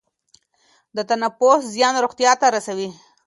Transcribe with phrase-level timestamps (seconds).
[0.95, 2.89] د تنفس زیان روغتیا ته رسوي.